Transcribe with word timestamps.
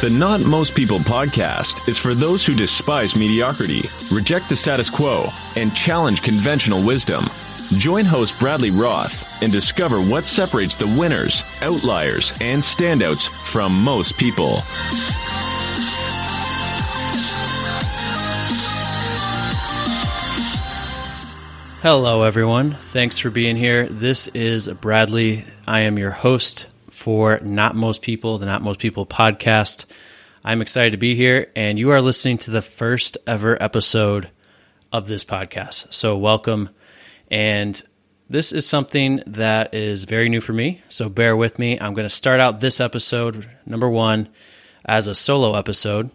The 0.00 0.10
Not 0.10 0.42
Most 0.42 0.76
People 0.76 0.98
podcast 0.98 1.88
is 1.88 1.98
for 1.98 2.14
those 2.14 2.46
who 2.46 2.54
despise 2.54 3.16
mediocrity, 3.16 3.82
reject 4.12 4.48
the 4.48 4.54
status 4.54 4.88
quo, 4.88 5.26
and 5.56 5.74
challenge 5.74 6.22
conventional 6.22 6.86
wisdom. 6.86 7.24
Join 7.78 8.04
host 8.04 8.38
Bradley 8.38 8.70
Roth 8.70 9.42
and 9.42 9.50
discover 9.50 9.96
what 10.00 10.24
separates 10.24 10.76
the 10.76 10.86
winners, 10.86 11.42
outliers, 11.62 12.30
and 12.40 12.62
standouts 12.62 13.28
from 13.28 13.72
most 13.82 14.16
people. 14.16 14.58
Hello, 21.82 22.22
everyone. 22.22 22.74
Thanks 22.74 23.18
for 23.18 23.30
being 23.30 23.56
here. 23.56 23.88
This 23.88 24.28
is 24.28 24.68
Bradley. 24.68 25.42
I 25.66 25.80
am 25.80 25.98
your 25.98 26.12
host 26.12 26.68
for 26.98 27.38
Not 27.42 27.76
Most 27.76 28.02
People, 28.02 28.38
the 28.38 28.46
Not 28.46 28.62
Most 28.62 28.80
People 28.80 29.06
podcast. 29.06 29.86
I'm 30.44 30.60
excited 30.60 30.90
to 30.90 30.98
be 30.98 31.14
here, 31.14 31.50
and 31.54 31.78
you 31.78 31.90
are 31.90 32.00
listening 32.00 32.38
to 32.38 32.50
the 32.50 32.62
first 32.62 33.16
ever 33.26 33.60
episode 33.62 34.30
of 34.92 35.08
this 35.08 35.24
podcast. 35.24 35.92
So, 35.94 36.16
welcome. 36.16 36.70
And 37.30 37.80
this 38.28 38.52
is 38.52 38.66
something 38.66 39.22
that 39.26 39.74
is 39.74 40.04
very 40.04 40.28
new 40.28 40.40
for 40.40 40.52
me. 40.52 40.82
So, 40.88 41.08
bear 41.08 41.36
with 41.36 41.58
me. 41.58 41.78
I'm 41.78 41.94
going 41.94 42.06
to 42.06 42.14
start 42.14 42.40
out 42.40 42.60
this 42.60 42.80
episode, 42.80 43.48
number 43.64 43.88
one, 43.88 44.28
as 44.84 45.06
a 45.06 45.14
solo 45.14 45.56
episode. 45.56 46.10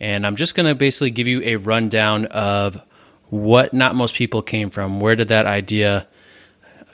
And 0.00 0.26
I'm 0.26 0.36
just 0.36 0.54
going 0.54 0.66
to 0.66 0.74
basically 0.74 1.10
give 1.10 1.26
you 1.26 1.42
a 1.42 1.56
rundown 1.56 2.26
of 2.26 2.80
what 3.28 3.74
not 3.74 3.94
most 3.94 4.14
people 4.14 4.42
came 4.42 4.70
from. 4.70 5.00
Where 5.00 5.16
did 5.16 5.28
that 5.28 5.46
idea 5.46 6.06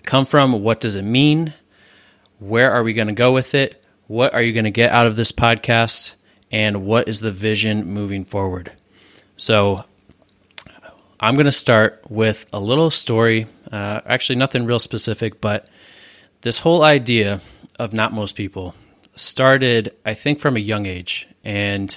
come 0.05 0.27
from? 0.27 0.63
What 0.63 0.81
does 0.81 0.97
it 0.97 1.03
mean? 1.03 1.55
Where 2.43 2.73
are 2.73 2.83
we 2.83 2.93
going 2.93 3.07
to 3.07 3.15
go 3.15 3.33
with 3.33 3.55
it? 3.55 3.85
What 4.09 4.35
are 4.35 4.43
you 4.43 4.53
going 4.53 4.65
to 4.65 4.73
get 4.73 4.91
out 4.91 5.07
of 5.07 5.15
this 5.15 5.31
podcast? 5.31 6.15
And 6.51 6.85
what 6.85 7.09
is 7.09 7.21
the 7.21 7.31
vision 7.31 7.87
moving 7.87 8.25
forward? 8.25 8.73
So, 9.37 9.85
I'm 11.21 11.35
going 11.35 11.47
to 11.47 11.53
start 11.53 12.03
with 12.09 12.47
a 12.53 12.59
little 12.59 12.91
story. 12.91 13.47
Uh, 13.71 14.01
actually, 14.05 14.37
nothing 14.37 14.67
real 14.67 14.81
specific, 14.81 15.41
but 15.41 15.69
this 16.41 16.59
whole 16.59 16.83
idea 16.83 17.41
of 17.79 17.93
not 17.93 18.13
most 18.13 18.35
people 18.35 18.75
started, 19.15 19.95
I 20.05 20.15
think, 20.15 20.41
from 20.41 20.57
a 20.57 20.61
young 20.61 20.87
age. 20.87 21.29
And 21.45 21.97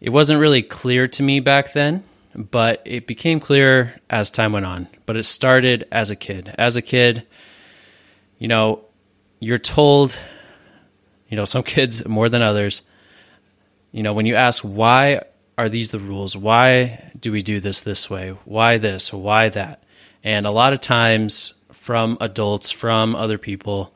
it 0.00 0.10
wasn't 0.10 0.40
really 0.40 0.62
clear 0.62 1.06
to 1.06 1.22
me 1.22 1.38
back 1.38 1.72
then 1.72 2.02
but 2.34 2.82
it 2.84 3.06
became 3.06 3.40
clear 3.40 4.00
as 4.08 4.30
time 4.30 4.52
went 4.52 4.66
on. 4.66 4.86
But 5.06 5.16
it 5.16 5.24
started 5.24 5.88
as 5.90 6.10
a 6.10 6.16
kid. 6.16 6.54
As 6.56 6.76
a 6.76 6.82
kid, 6.82 7.26
you 8.38 8.46
know, 8.46 8.84
you're 9.40 9.58
told, 9.58 10.18
you 11.28 11.36
know, 11.36 11.44
some 11.44 11.62
kids 11.62 12.06
more 12.06 12.28
than 12.28 12.42
others, 12.42 12.82
you 13.92 14.02
know, 14.02 14.12
when 14.12 14.26
you 14.26 14.34
ask 14.34 14.62
why 14.62 15.22
are 15.56 15.68
these 15.68 15.90
the 15.90 15.98
rules? 15.98 16.36
Why 16.36 17.12
do 17.18 17.32
we 17.32 17.42
do 17.42 17.60
this 17.60 17.80
this 17.80 18.08
way? 18.08 18.30
Why 18.44 18.78
this? 18.78 19.12
Why 19.12 19.48
that? 19.50 19.82
And 20.22 20.46
a 20.46 20.50
lot 20.50 20.72
of 20.72 20.80
times 20.80 21.54
from 21.72 22.18
adults, 22.20 22.70
from 22.70 23.16
other 23.16 23.38
people, 23.38 23.94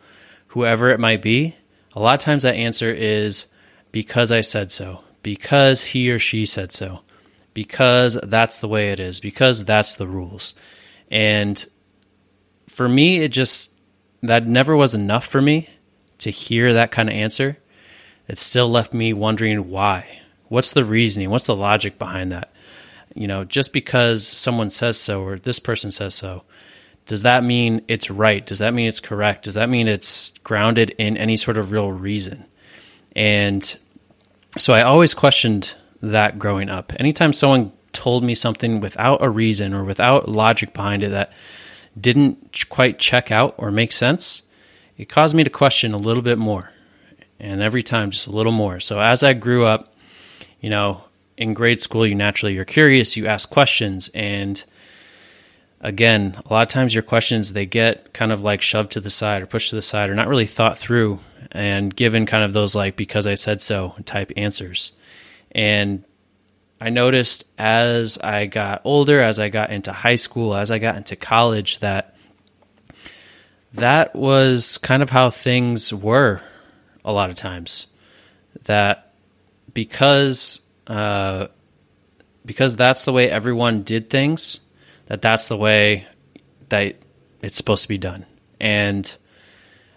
whoever 0.48 0.90
it 0.90 1.00
might 1.00 1.22
be, 1.22 1.56
a 1.94 2.00
lot 2.00 2.14
of 2.14 2.20
times 2.20 2.42
that 2.42 2.56
answer 2.56 2.92
is 2.92 3.46
because 3.92 4.32
I 4.32 4.40
said 4.40 4.72
so, 4.72 5.04
because 5.22 5.84
he 5.84 6.10
or 6.10 6.18
she 6.18 6.46
said 6.46 6.72
so 6.72 7.02
because 7.54 8.18
that's 8.22 8.60
the 8.60 8.68
way 8.68 8.90
it 8.90 9.00
is, 9.00 9.20
because 9.20 9.64
that's 9.64 9.96
the 9.96 10.06
rules. 10.06 10.54
And 11.10 11.64
for 12.68 12.88
me, 12.88 13.18
it 13.18 13.28
just, 13.28 13.74
that 14.22 14.46
never 14.46 14.76
was 14.76 14.94
enough 14.94 15.26
for 15.26 15.40
me 15.40 15.68
to 16.18 16.30
hear 16.30 16.72
that 16.72 16.90
kind 16.90 17.08
of 17.08 17.14
answer. 17.14 17.58
It 18.28 18.38
still 18.38 18.68
left 18.68 18.94
me 18.94 19.12
wondering 19.12 19.68
why. 19.68 20.20
What's 20.48 20.72
the 20.72 20.84
reasoning? 20.84 21.30
What's 21.30 21.46
the 21.46 21.56
logic 21.56 21.98
behind 21.98 22.32
that? 22.32 22.52
You 23.14 23.26
know, 23.26 23.44
just 23.44 23.72
because 23.72 24.26
someone 24.26 24.70
says 24.70 24.98
so 24.98 25.22
or 25.22 25.38
this 25.38 25.58
person 25.58 25.90
says 25.90 26.14
so, 26.14 26.44
does 27.06 27.22
that 27.22 27.42
mean 27.42 27.82
it's 27.88 28.10
right? 28.10 28.44
Does 28.46 28.60
that 28.60 28.72
mean 28.72 28.86
it's 28.86 29.00
correct? 29.00 29.44
Does 29.44 29.54
that 29.54 29.68
mean 29.68 29.88
it's 29.88 30.32
grounded 30.44 30.94
in 30.98 31.16
any 31.16 31.36
sort 31.36 31.58
of 31.58 31.72
real 31.72 31.90
reason? 31.90 32.46
And 33.16 33.76
so 34.58 34.72
I 34.72 34.82
always 34.82 35.14
questioned 35.14 35.74
that 36.00 36.38
growing 36.38 36.68
up. 36.68 36.92
Anytime 37.00 37.32
someone 37.32 37.72
told 37.92 38.24
me 38.24 38.34
something 38.34 38.80
without 38.80 39.22
a 39.22 39.28
reason 39.28 39.74
or 39.74 39.84
without 39.84 40.28
logic 40.28 40.72
behind 40.72 41.02
it 41.02 41.10
that 41.10 41.32
didn't 42.00 42.64
quite 42.68 42.98
check 42.98 43.30
out 43.30 43.54
or 43.58 43.70
make 43.70 43.92
sense, 43.92 44.42
it 44.96 45.08
caused 45.08 45.34
me 45.34 45.44
to 45.44 45.50
question 45.50 45.92
a 45.92 45.98
little 45.98 46.22
bit 46.22 46.38
more. 46.38 46.70
And 47.38 47.60
every 47.60 47.82
time 47.82 48.10
just 48.10 48.28
a 48.28 48.32
little 48.32 48.52
more. 48.52 48.78
So 48.80 49.00
as 49.00 49.24
I 49.24 49.32
grew 49.32 49.64
up, 49.64 49.94
you 50.60 50.70
know, 50.70 51.02
in 51.36 51.54
grade 51.54 51.80
school 51.80 52.06
you 52.06 52.14
naturally 52.14 52.54
you're 52.54 52.64
curious, 52.64 53.16
you 53.16 53.26
ask 53.26 53.50
questions 53.50 54.08
and 54.14 54.64
again, 55.80 56.36
a 56.46 56.52
lot 56.52 56.62
of 56.62 56.68
times 56.68 56.94
your 56.94 57.02
questions 57.02 57.52
they 57.52 57.66
get 57.66 58.12
kind 58.14 58.32
of 58.32 58.40
like 58.40 58.62
shoved 58.62 58.92
to 58.92 59.00
the 59.00 59.10
side 59.10 59.42
or 59.42 59.46
pushed 59.46 59.70
to 59.70 59.76
the 59.76 59.82
side 59.82 60.08
or 60.08 60.14
not 60.14 60.28
really 60.28 60.46
thought 60.46 60.78
through 60.78 61.18
and 61.50 61.94
given 61.94 62.24
kind 62.24 62.44
of 62.44 62.52
those 62.52 62.74
like 62.74 62.96
because 62.96 63.26
I 63.26 63.34
said 63.34 63.60
so 63.60 63.94
type 64.04 64.32
answers. 64.36 64.92
And 65.50 66.04
I 66.82 66.90
noticed 66.90 67.44
as 67.56 68.18
I 68.18 68.46
got 68.46 68.80
older, 68.82 69.20
as 69.20 69.38
I 69.38 69.50
got 69.50 69.70
into 69.70 69.92
high 69.92 70.16
school, 70.16 70.52
as 70.52 70.72
I 70.72 70.80
got 70.80 70.96
into 70.96 71.14
college, 71.14 71.78
that 71.78 72.16
that 73.74 74.16
was 74.16 74.78
kind 74.78 75.00
of 75.00 75.08
how 75.08 75.30
things 75.30 75.94
were 75.94 76.40
a 77.04 77.12
lot 77.12 77.30
of 77.30 77.36
times. 77.36 77.86
That 78.64 79.12
because 79.72 80.60
uh, 80.88 81.46
because 82.44 82.74
that's 82.74 83.04
the 83.04 83.12
way 83.12 83.30
everyone 83.30 83.84
did 83.84 84.10
things, 84.10 84.58
that 85.06 85.22
that's 85.22 85.46
the 85.46 85.56
way 85.56 86.08
that 86.70 86.96
it's 87.42 87.56
supposed 87.56 87.84
to 87.84 87.88
be 87.90 87.98
done. 87.98 88.26
And 88.58 89.16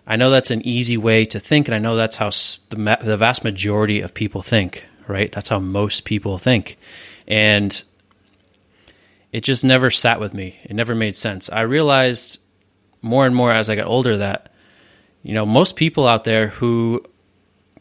I 0.05 0.17
know 0.17 0.29
that's 0.29 0.51
an 0.51 0.61
easy 0.67 0.97
way 0.97 1.25
to 1.25 1.39
think, 1.39 1.67
and 1.67 1.73
I 1.73 1.79
know 1.79 1.95
that's 1.95 2.15
how 2.15 2.29
the, 2.29 2.99
the 3.01 3.17
vast 3.17 3.43
majority 3.43 4.01
of 4.01 4.13
people 4.13 4.43
think 4.43 4.85
right? 5.07 5.31
That's 5.31 5.49
how 5.49 5.59
most 5.59 6.05
people 6.05 6.37
think. 6.37 6.77
And 7.27 7.81
it 9.31 9.41
just 9.41 9.65
never 9.65 9.89
sat 9.89 10.19
with 10.19 10.33
me. 10.33 10.57
It 10.63 10.75
never 10.75 10.95
made 10.95 11.15
sense. 11.15 11.49
I 11.49 11.61
realized 11.61 12.41
more 13.01 13.25
and 13.25 13.35
more 13.35 13.51
as 13.51 13.69
I 13.69 13.75
got 13.75 13.87
older 13.87 14.17
that, 14.17 14.51
you 15.23 15.33
know, 15.33 15.45
most 15.45 15.75
people 15.75 16.07
out 16.07 16.23
there 16.23 16.47
who 16.47 17.03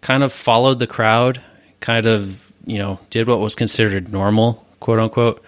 kind 0.01 0.23
of 0.23 0.33
followed 0.33 0.79
the 0.79 0.87
crowd, 0.87 1.41
kind 1.81 2.07
of, 2.07 2.53
you 2.67 2.79
know, 2.79 2.99
did 3.11 3.29
what 3.29 3.41
was 3.41 3.55
considered 3.55 4.12
normal, 4.12 4.67
quote 4.81 4.99
unquote, 4.99 5.45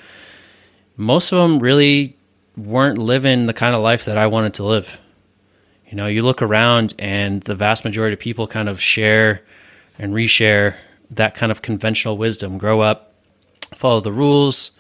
most 0.97 1.33
of 1.33 1.39
them 1.39 1.59
really 1.59 2.17
weren't 2.57 2.99
living 2.99 3.47
the 3.47 3.53
kind 3.53 3.75
of 3.75 3.83
life 3.83 4.07
that 4.07 4.17
I 4.17 4.29
wanted 4.29 4.55
to 4.55 4.65
live. 4.65 4.99
You 5.89 5.97
know, 5.97 6.07
you 6.07 6.23
look 6.23 6.43
around 6.43 6.95
and 6.99 7.43
the 7.43 7.55
vast 7.55 7.85
majority 7.85 8.15
of 8.15 8.21
people 8.21 8.47
kind 8.47 8.69
of 8.69 8.81
share 8.81 9.43
and 9.99 10.13
reshare 10.13 10.77
that 11.11 11.35
kind 11.35 11.53
of 11.53 11.63
conventional 11.63 12.19
wisdom. 12.19 12.59
Grow 12.59 12.81
up, 12.81 13.15
follow 13.75 14.01
the 14.01 14.13
rules, 14.13 14.73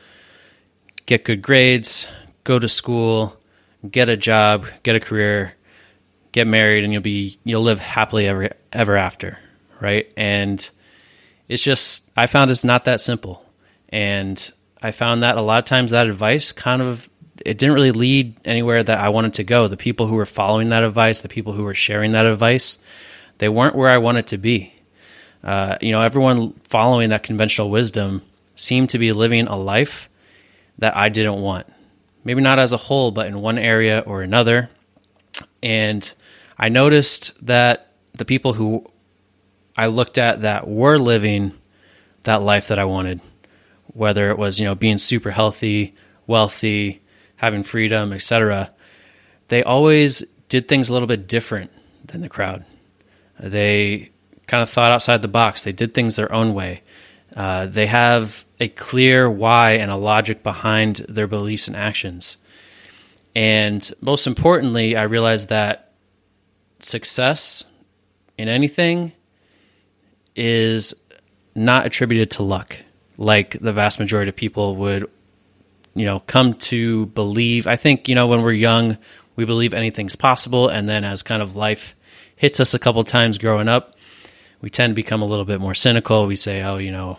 get 1.07 1.25
good 1.25 1.43
grades, 1.43 2.07
go 2.45 2.59
to 2.59 2.69
school, 2.69 3.37
get 3.91 4.09
a 4.09 4.17
job, 4.17 4.67
get 4.83 4.97
a 4.97 5.01
career, 5.01 5.55
get 6.33 6.47
married, 6.47 6.85
and 6.85 6.93
you'll 6.93 7.03
be 7.03 7.39
you'll 7.45 7.63
live 7.63 7.81
happily 7.81 8.27
ever 8.27 8.51
ever 8.73 8.97
after, 8.97 9.39
right? 9.81 10.13
And 10.17 10.69
it's 11.49 11.63
just 11.63 12.11
I 12.17 12.27
found 12.27 12.51
it's 12.51 12.65
not 12.65 12.85
that 12.85 13.01
simple, 13.01 13.45
and 13.89 14.53
I 14.83 14.91
found 14.91 15.23
that 15.23 15.37
a 15.37 15.43
lot 15.43 15.59
of 15.59 15.65
times 15.65 15.93
that 15.93 16.07
advice 16.07 16.53
kind 16.53 16.83
of 16.83 17.09
it 17.45 17.59
didn't 17.59 17.75
really 17.75 17.93
lead 17.93 18.35
anywhere 18.45 18.83
that 18.83 18.99
I 18.99 19.09
wanted 19.11 19.35
to 19.35 19.45
go. 19.45 19.69
The 19.69 19.77
people 19.77 20.07
who 20.07 20.15
were 20.15 20.27
following 20.27 20.71
that 20.71 20.85
advice, 20.85 21.21
the 21.21 21.29
people 21.29 21.53
who 21.53 21.65
were 21.65 21.75
sharing 21.75 22.13
that 22.13 22.27
advice, 22.27 22.79
they 23.39 23.49
weren't 23.49 23.77
where 23.77 23.91
I 23.91 23.99
wanted 23.99 24.29
to 24.29 24.39
be. 24.39 24.75
Uh, 25.47 25.79
you 25.81 25.93
know, 25.93 26.03
everyone 26.03 26.53
following 26.65 27.11
that 27.11 27.23
conventional 27.23 27.71
wisdom 27.71 28.21
seemed 28.57 28.91
to 28.91 28.99
be 28.99 29.13
living 29.13 29.47
a 29.47 29.57
life 29.57 30.11
that 30.79 30.97
I 30.97 31.09
didn't 31.09 31.41
want. 31.41 31.69
Maybe 32.25 32.43
not 32.43 32.59
as 32.59 32.73
a 32.73 32.77
whole, 32.77 33.13
but 33.13 33.29
in 33.29 33.41
one 33.41 33.57
area 33.57 34.03
or 34.05 34.23
another. 34.23 34.69
And 35.63 36.13
I 36.59 36.69
noticed 36.69 37.47
that 37.47 37.93
the 38.15 38.25
people 38.25 38.55
who 38.55 38.87
I 39.77 39.87
looked 39.87 40.19
at 40.19 40.41
that 40.41 40.67
were 40.67 40.99
living 40.99 41.53
that 42.25 42.43
life 42.43 42.67
that 42.67 42.81
I 42.81 42.85
wanted, 42.87 43.21
whether 43.95 44.31
it 44.31 44.39
was, 44.39 44.59
you 44.59 44.65
know, 44.65 44.75
being 44.75 44.99
super 44.99 45.31
healthy, 45.31 45.95
wealthy, 46.27 47.03
having 47.37 47.63
freedom, 47.63 48.13
etc., 48.13 48.73
they 49.47 49.63
always 49.63 50.23
did 50.49 50.67
things 50.67 50.91
a 50.91 50.93
little 50.93 51.07
bit 51.07 51.29
different 51.29 51.71
than 52.05 52.21
the 52.21 52.29
crowd. 52.29 52.65
They 53.39 54.11
kind 54.47 54.63
of 54.63 54.69
thought 54.69 54.93
outside 54.93 55.23
the 55.23 55.29
box. 55.29 55.63
They 55.63 55.73
did 55.73 55.95
things 55.95 56.17
their 56.17 56.33
own 56.33 56.55
way. 56.55 56.83
Uh, 57.35 57.67
they 57.67 57.87
have 57.87 58.45
a 58.61 58.69
clear 58.69 59.31
why 59.31 59.73
and 59.73 59.91
a 59.91 59.97
logic 59.97 60.43
behind 60.43 60.97
their 61.09 61.27
beliefs 61.27 61.69
and 61.69 61.77
actions. 61.77 62.39
And 63.35 63.89
most 64.01 64.27
importantly, 64.27 64.97
I 64.97 65.03
realized 65.03 65.51
that 65.51 65.93
success 66.79 67.65
in 68.39 68.49
anything 68.49 69.13
is 70.35 70.95
not 71.55 71.87
attributed 71.87 72.31
to 72.33 72.43
luck 72.43 72.77
like 73.19 73.59
the 73.61 73.73
vast 73.73 73.99
majority 73.99 74.29
of 74.29 74.37
people 74.37 74.77
would 74.77 75.11
you 75.95 76.05
know 76.05 76.21
come 76.21 76.53
to 76.55 77.07
believe 77.07 77.67
i 77.67 77.77
think 77.77 78.09
you 78.09 78.15
know 78.15 78.27
when 78.27 78.43
we're 78.43 78.53
young 78.53 78.99
we 79.37 79.47
believe 79.47 79.73
anything's 79.73 80.17
possible 80.17 80.69
and 80.69 80.87
then 80.87 81.03
as 81.05 81.23
kind 81.23 81.43
of 81.43 81.57
life 81.57 81.95
hits 82.37 82.61
us 82.61 82.75
a 82.75 82.79
couple 82.79 83.03
times 83.05 83.39
growing 83.39 83.69
up 83.69 83.96
we 84.61 84.71
tend 84.71 84.93
to 84.93 84.95
become 84.95 85.23
a 85.23 85.27
little 85.27 85.45
bit 85.45 85.61
more 85.61 85.75
cynical 85.75 86.27
we 86.27 86.37
say 86.37 86.63
oh 86.63 86.79
you 86.79 86.91
know 86.91 87.19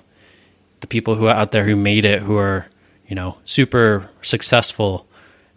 the 0.80 0.88
people 0.88 1.16
who 1.16 1.28
are 1.28 1.36
out 1.36 1.52
there 1.52 1.64
who 1.64 1.76
made 1.76 2.06
it 2.06 2.22
who 2.22 2.38
are 2.38 2.68
you 3.08 3.16
know 3.16 3.38
super 3.46 4.10
successful 4.22 5.08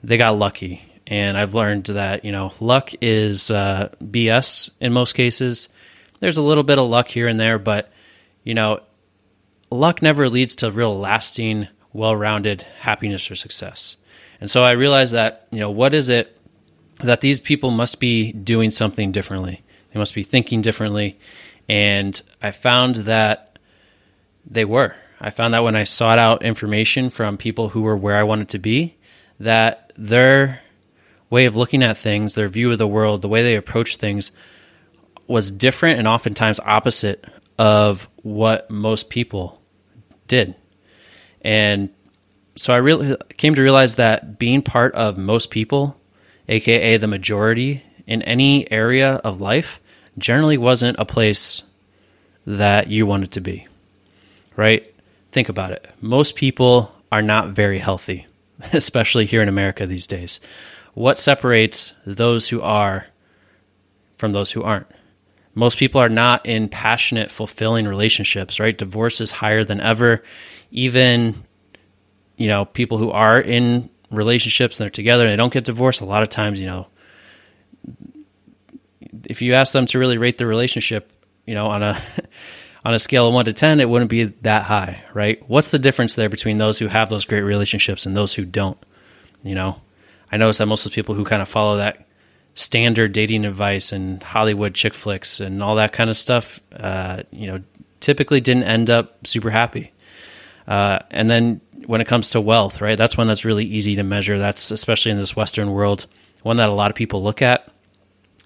they 0.03 0.17
got 0.17 0.37
lucky 0.37 0.83
and 1.07 1.37
i've 1.37 1.55
learned 1.55 1.85
that 1.87 2.25
you 2.25 2.33
know 2.33 2.53
luck 2.61 2.91
is 3.01 3.51
uh, 3.51 3.89
bs 4.03 4.71
in 4.81 4.93
most 4.93 5.13
cases 5.15 5.69
there's 6.21 6.39
a 6.39 6.43
little 6.43 6.65
bit 6.65 6.79
of 6.79 6.89
luck 6.89 7.09
here 7.09 7.29
and 7.29 7.41
there 7.41 7.59
but 7.59 7.91
you 8.45 8.55
know 8.55 8.81
luck 9.71 10.03
never 10.03 10.29
leads 10.29 10.57
to 10.57 10.71
real 10.71 10.99
lasting, 10.99 11.69
well 11.93 12.15
rounded 12.15 12.63
happiness 12.81 13.31
or 13.31 13.35
success. 13.35 13.97
And 14.41 14.51
so 14.51 14.63
I 14.63 14.73
realized 14.73 15.15
that, 15.15 15.47
you 15.51 15.61
know, 15.61 15.71
what 15.71 15.95
is 15.95 16.09
it 16.09 16.37
that 17.03 17.21
these 17.21 17.41
people 17.41 17.71
must 17.71 18.01
be 18.01 18.33
doing 18.33 18.71
something 18.71 19.13
differently? 19.13 19.63
They 19.93 19.99
must 19.99 20.15
be 20.15 20.23
thinking 20.23 20.63
differently. 20.63 21.19
And 21.71 22.21
I 22.43 22.51
found 22.51 22.97
that 22.97 23.61
they 24.45 24.65
were. 24.65 24.97
I 25.21 25.31
found 25.31 25.55
that 25.55 25.63
when 25.63 25.77
I 25.77 25.85
sought 25.85 26.19
out 26.19 26.43
information 26.43 27.11
from 27.11 27.37
people 27.37 27.69
who 27.69 27.83
were 27.83 27.97
where 27.97 28.17
I 28.17 28.25
wanted 28.25 28.49
to 28.49 28.59
be, 28.59 28.97
that 29.39 29.93
their 29.97 30.63
way 31.31 31.45
of 31.45 31.55
looking 31.55 31.85
at 31.85 31.97
things, 31.97 32.35
their 32.35 32.49
view 32.49 32.73
of 32.73 32.79
the 32.79 32.89
world, 32.89 33.23
the 33.23 33.29
way 33.29 33.45
they 33.45 33.55
approach 33.55 33.97
things 33.97 34.33
was 35.29 35.53
different 35.53 36.01
and 36.01 36.09
oftentimes 36.09 36.59
opposite 36.59 37.25
of 37.57 38.09
what 38.23 38.69
most 38.69 39.09
people 39.09 39.63
did. 40.27 40.57
And 41.43 41.91
so 42.57 42.75
I 42.75 42.79
really 42.79 43.17
came 43.37 43.55
to 43.55 43.63
realize 43.63 43.95
that 43.95 44.41
being 44.41 44.63
part 44.63 44.93
of 44.97 45.19
most 45.19 45.53
people, 45.53 45.97
aka 46.49 46.97
the 46.97 47.07
majority 47.07 47.85
in 48.09 48.23
any 48.23 48.69
area 48.73 49.21
of 49.23 49.41
life, 49.41 49.81
generally 50.19 50.59
wasn't 50.59 50.99
a 50.99 51.05
place 51.05 51.63
that 52.47 52.89
you 52.89 53.07
wanted 53.07 53.33
to 53.33 53.41
be. 53.41 53.67
Right? 54.57 54.93
Think 55.33 55.49
about 55.49 55.73
it. 55.73 55.89
Most 56.01 56.37
people 56.37 56.93
are 57.13 57.23
not 57.23 57.51
very 57.51 57.79
healthy, 57.79 58.27
especially 58.73 59.27
here 59.27 59.43
in 59.43 59.49
America 59.49 59.87
these 59.87 60.07
days. 60.07 60.41
What 60.95 61.19
separates 61.19 61.95
those 62.05 62.49
who 62.49 62.61
are 62.61 63.07
from 64.19 64.33
those 64.33 64.51
who 64.51 64.63
aren't? 64.63 64.87
Most 65.55 65.79
people 65.79 66.01
are 66.01 66.09
not 66.09 66.47
in 66.47 66.69
passionate, 66.69 67.31
fulfilling 67.31 67.87
relationships, 67.87 68.61
right? 68.61 68.77
Divorce 68.77 69.21
is 69.21 69.31
higher 69.31 69.65
than 69.65 69.81
ever. 69.81 70.23
Even, 70.71 71.35
you 72.37 72.49
know, 72.49 72.65
people 72.65 72.99
who 72.99 73.11
are 73.11 73.41
in 73.41 73.91
relationships 74.11 74.79
and 74.79 74.85
they're 74.85 74.91
together 74.91 75.25
and 75.25 75.33
they 75.33 75.37
don't 75.37 75.53
get 75.53 75.65
divorced, 75.65 76.01
a 76.01 76.05
lot 76.05 76.23
of 76.23 76.29
times, 76.29 76.61
you 76.61 76.67
know, 76.67 76.87
if 79.31 79.43
you 79.43 79.55
ask 79.55 79.73
them 79.73 79.87
to 79.87 79.99
really 79.99 80.19
rate 80.19 80.39
the 80.39 80.47
relationship, 80.47 81.11
you 81.47 81.55
know, 81.55 81.69
on 81.69 81.83
a 81.83 82.01
on 82.85 82.95
a 82.95 82.99
scale 82.99 83.29
of 83.29 83.35
1 83.35 83.45
to 83.45 83.53
10, 83.53 83.81
it 83.81 83.89
wouldn't 83.89 84.11
be 84.11 84.25
that 84.25 84.63
high, 84.63 85.05
right? 85.13 85.43
What's 85.49 85.71
the 85.71 85.79
difference 85.79 86.15
there 86.15 86.31
between 86.31 86.59
those 86.59 86.79
who 86.79 86.87
have 86.87 87.11
those 87.11 87.27
great 87.27 87.43
relationships 87.43 88.07
and 88.07 88.17
those 88.17 88.35
who 88.35 88.45
don't? 88.45 88.79
You 89.43 89.55
know, 89.55 89.81
I 90.33 90.39
notice 90.39 90.59
that 90.59 90.67
most 90.67 90.87
of 90.87 90.93
the 90.93 90.95
people 90.95 91.15
who 91.15 91.25
kind 91.25 91.43
of 91.43 91.49
follow 91.49 91.77
that 91.77 92.07
standard 92.55 93.13
dating 93.13 93.45
advice 93.45 93.93
and 93.93 94.23
Hollywood 94.23 94.75
chick 94.75 94.95
flicks 94.95 95.41
and 95.41 95.63
all 95.63 95.77
that 95.77 95.93
kind 95.93 96.11
of 96.11 96.17
stuff, 96.17 96.61
uh, 96.75 97.23
you 97.31 97.47
know, 97.47 97.61
typically 98.01 98.41
didn't 98.41 98.65
end 98.65 98.91
up 98.91 99.27
super 99.27 99.51
happy. 99.51 99.93
Uh, 100.67 101.01
and 101.11 101.31
then 101.31 101.61
when 101.87 102.01
it 102.01 102.07
comes 102.07 102.31
to 102.31 102.41
wealth, 102.41 102.81
right, 102.81 102.97
that's 102.97 103.17
one 103.17 103.27
that's 103.27 103.45
really 103.45 103.65
easy 103.65 103.97
to 103.97 104.03
measure. 104.03 104.39
That's 104.39 104.71
especially 104.71 105.13
in 105.13 105.19
this 105.19 105.37
Western 105.37 105.73
world, 105.73 106.07
one 106.43 106.57
that 106.57 106.71
a 106.71 106.75
lot 106.75 106.91
of 106.91 106.97
people 106.97 107.23
look 107.23 107.43
at. 107.43 107.70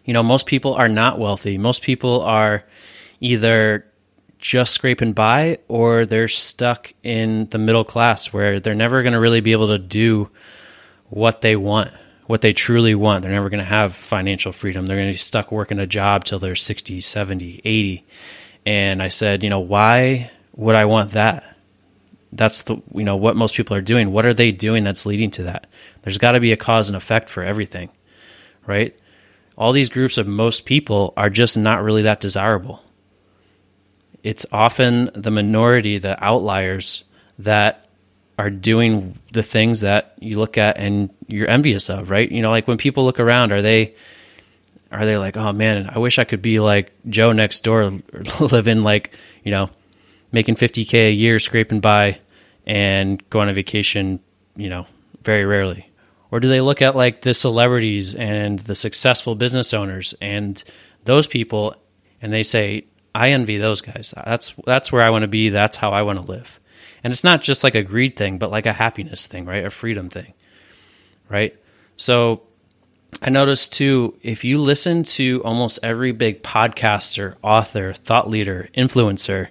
You 0.04 0.12
know, 0.12 0.22
most 0.22 0.46
people 0.46 0.74
are 0.74 0.88
not 0.88 1.18
wealthy. 1.18 1.58
Most 1.58 1.82
people 1.82 2.22
are 2.22 2.64
either 3.20 3.86
just 4.38 4.74
scraping 4.74 5.12
by 5.12 5.58
or 5.68 6.04
they're 6.04 6.28
stuck 6.28 6.92
in 7.02 7.48
the 7.48 7.58
middle 7.58 7.84
class 7.84 8.32
where 8.32 8.60
they're 8.60 8.74
never 8.74 9.02
going 9.02 9.14
to 9.14 9.20
really 9.20 9.40
be 9.40 9.52
able 9.52 9.68
to 9.68 9.78
do 9.78 10.28
what 11.08 11.40
they 11.40 11.56
want 11.56 11.90
what 12.26 12.40
they 12.40 12.52
truly 12.52 12.94
want. 12.94 13.22
They're 13.22 13.32
never 13.32 13.50
going 13.50 13.58
to 13.58 13.64
have 13.64 13.94
financial 13.94 14.52
freedom. 14.52 14.86
They're 14.86 14.96
going 14.96 15.08
to 15.08 15.12
be 15.12 15.18
stuck 15.18 15.52
working 15.52 15.78
a 15.78 15.86
job 15.86 16.24
till 16.24 16.38
they're 16.38 16.56
60, 16.56 17.00
70, 17.00 17.60
80. 17.64 18.04
And 18.66 19.02
I 19.02 19.08
said, 19.08 19.42
you 19.42 19.50
know, 19.50 19.60
why 19.60 20.30
would 20.56 20.74
I 20.74 20.86
want 20.86 21.12
that? 21.12 21.56
That's 22.32 22.62
the, 22.62 22.76
you 22.94 23.04
know, 23.04 23.16
what 23.16 23.36
most 23.36 23.56
people 23.56 23.76
are 23.76 23.82
doing. 23.82 24.10
What 24.10 24.26
are 24.26 24.34
they 24.34 24.52
doing 24.52 24.84
that's 24.84 25.06
leading 25.06 25.30
to 25.32 25.44
that? 25.44 25.66
There's 26.02 26.18
got 26.18 26.32
to 26.32 26.40
be 26.40 26.52
a 26.52 26.56
cause 26.56 26.88
and 26.88 26.96
effect 26.96 27.28
for 27.28 27.42
everything, 27.42 27.90
right? 28.66 28.98
All 29.56 29.72
these 29.72 29.88
groups 29.88 30.18
of 30.18 30.26
most 30.26 30.66
people 30.66 31.12
are 31.16 31.30
just 31.30 31.56
not 31.56 31.82
really 31.82 32.02
that 32.02 32.20
desirable. 32.20 32.82
It's 34.22 34.46
often 34.50 35.10
the 35.14 35.30
minority, 35.30 35.98
the 35.98 36.22
outliers 36.22 37.04
that 37.38 37.88
are 38.38 38.50
doing 38.50 39.18
the 39.32 39.42
things 39.42 39.80
that 39.80 40.14
you 40.18 40.38
look 40.38 40.58
at 40.58 40.78
and 40.78 41.10
you're 41.28 41.48
envious 41.48 41.88
of, 41.88 42.10
right? 42.10 42.30
You 42.30 42.42
know, 42.42 42.50
like 42.50 42.66
when 42.66 42.78
people 42.78 43.04
look 43.04 43.20
around, 43.20 43.52
are 43.52 43.62
they 43.62 43.94
are 44.90 45.06
they 45.06 45.18
like, 45.18 45.36
oh 45.36 45.52
man, 45.52 45.90
I 45.92 45.98
wish 45.98 46.18
I 46.18 46.24
could 46.24 46.42
be 46.42 46.60
like 46.60 46.92
Joe 47.08 47.32
next 47.32 47.62
door, 47.62 47.92
living 48.40 48.82
like 48.82 49.12
you 49.44 49.50
know, 49.50 49.70
making 50.32 50.56
50k 50.56 51.08
a 51.08 51.12
year, 51.12 51.38
scraping 51.38 51.80
by, 51.80 52.18
and 52.66 53.22
go 53.30 53.40
on 53.40 53.52
vacation, 53.54 54.20
you 54.56 54.68
know, 54.68 54.86
very 55.22 55.44
rarely. 55.44 55.88
Or 56.34 56.40
do 56.40 56.48
they 56.48 56.60
look 56.60 56.82
at 56.82 56.96
like 56.96 57.20
the 57.20 57.32
celebrities 57.32 58.16
and 58.16 58.58
the 58.58 58.74
successful 58.74 59.36
business 59.36 59.72
owners 59.72 60.16
and 60.20 60.60
those 61.04 61.28
people, 61.28 61.76
and 62.20 62.32
they 62.32 62.42
say, 62.42 62.86
I 63.14 63.30
envy 63.30 63.56
those 63.56 63.80
guys. 63.80 64.12
That's 64.16 64.52
that's 64.66 64.90
where 64.90 65.02
I 65.02 65.10
want 65.10 65.22
to 65.22 65.28
be. 65.28 65.50
That's 65.50 65.76
how 65.76 65.92
I 65.92 66.02
want 66.02 66.18
to 66.18 66.24
live. 66.24 66.58
And 67.04 67.12
it's 67.12 67.22
not 67.22 67.40
just 67.40 67.62
like 67.62 67.76
a 67.76 67.84
greed 67.84 68.16
thing, 68.16 68.38
but 68.38 68.50
like 68.50 68.66
a 68.66 68.72
happiness 68.72 69.28
thing, 69.28 69.44
right? 69.44 69.64
A 69.64 69.70
freedom 69.70 70.10
thing, 70.10 70.34
right? 71.28 71.56
So 71.96 72.42
I 73.22 73.30
noticed 73.30 73.72
too, 73.72 74.18
if 74.20 74.42
you 74.42 74.58
listen 74.58 75.04
to 75.04 75.40
almost 75.44 75.84
every 75.84 76.10
big 76.10 76.42
podcaster, 76.42 77.36
author, 77.42 77.92
thought 77.92 78.28
leader, 78.28 78.68
influencer, 78.76 79.50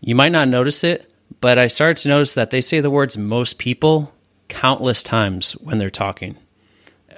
you 0.00 0.14
might 0.14 0.32
not 0.32 0.48
notice 0.48 0.84
it, 0.84 1.12
but 1.42 1.58
I 1.58 1.66
started 1.66 1.98
to 1.98 2.08
notice 2.08 2.32
that 2.32 2.48
they 2.48 2.62
say 2.62 2.80
the 2.80 2.88
words 2.88 3.18
most 3.18 3.58
people 3.58 4.14
countless 4.50 5.02
times 5.02 5.52
when 5.52 5.78
they're 5.78 5.88
talking. 5.88 6.36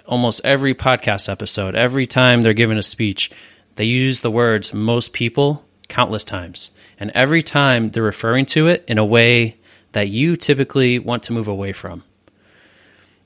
Almost 0.06 0.42
every 0.44 0.74
podcast 0.74 1.28
episode, 1.28 1.74
every 1.74 2.06
time 2.06 2.42
they're 2.42 2.54
giving 2.54 2.78
a 2.78 2.82
speech, 2.82 3.30
they 3.74 3.84
use 3.84 4.20
the 4.20 4.30
words 4.30 4.72
most 4.72 5.12
people 5.12 5.64
countless 5.88 6.22
times. 6.22 6.70
And 7.00 7.10
every 7.14 7.42
time 7.42 7.90
they're 7.90 8.02
referring 8.02 8.46
to 8.46 8.68
it 8.68 8.84
in 8.86 8.98
a 8.98 9.04
way 9.04 9.56
that 9.92 10.08
you 10.08 10.36
typically 10.36 10.98
want 10.98 11.24
to 11.24 11.32
move 11.32 11.48
away 11.48 11.72
from. 11.72 12.04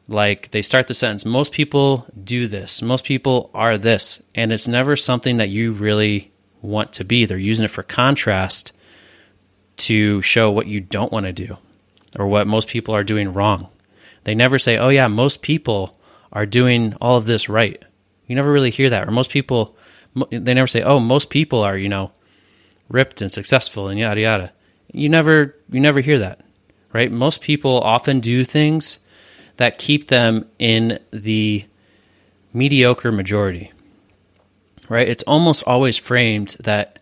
Like 0.09 0.51
they 0.53 0.63
start 0.63 0.87
the 0.87 0.95
sentence, 0.95 1.25
most 1.25 1.53
people 1.53 2.07
do 2.23 2.47
this, 2.47 2.81
most 2.81 3.05
people 3.05 3.51
are 3.53 3.77
this, 3.77 4.23
and 4.35 4.53
it's 4.53 4.69
never 4.69 4.95
something 4.95 5.39
that 5.39 5.49
you 5.49 5.73
really 5.73 6.31
want 6.63 6.95
to 6.95 7.05
be. 7.05 7.25
They're 7.25 7.37
using 7.39 7.65
it 7.65 7.73
for 7.73 7.83
contrast 7.83 8.73
to 9.79 10.23
show 10.23 10.53
what 10.53 10.69
you 10.69 10.81
don't 10.81 11.13
want 11.13 11.27
to 11.27 11.33
do 11.33 11.59
or 12.19 12.29
what 12.29 12.47
most 12.47 12.69
people 12.69 12.95
are 12.95 13.05
doing 13.05 13.33
wrong. 13.33 13.69
They 14.27 14.35
never 14.35 14.59
say, 14.59 14.77
oh, 14.77 14.89
yeah, 14.89 15.07
most 15.07 15.41
people 15.41 15.97
are 16.33 16.47
doing 16.47 16.95
all 17.01 17.17
of 17.17 17.27
this 17.27 17.49
right. 17.49 17.81
You 18.27 18.35
never 18.35 18.51
really 18.51 18.73
hear 18.73 18.91
that. 18.91 19.07
Or 19.07 19.13
most 19.13 19.31
people, 19.31 19.77
they 20.31 20.53
never 20.53 20.67
say, 20.67 20.83
oh, 20.83 20.99
most 20.99 21.31
people 21.31 21.61
are, 21.61 21.79
you 21.79 21.89
know, 21.89 22.11
ripped 22.89 23.23
and 23.23 23.31
successful 23.31 23.87
and 23.87 24.01
yada 24.01 24.21
yada. 24.21 24.53
You 24.93 25.09
never 25.09 25.55
you 25.71 25.79
never 25.79 26.01
hear 26.01 26.19
that, 26.19 26.41
right? 26.93 27.13
Most 27.13 27.41
people 27.41 27.81
often 27.81 28.19
do 28.19 28.43
things 28.43 28.99
that 29.59 29.79
keep 29.79 30.09
them 30.09 30.51
in 30.59 30.99
the 31.13 31.65
mediocre 32.53 33.13
majority. 33.13 33.73
Right? 34.89 35.09
It's 35.09 35.23
almost 35.23 35.63
always 35.69 35.97
framed 35.97 36.57
that 36.65 36.99